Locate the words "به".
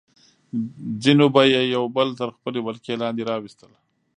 1.33-1.41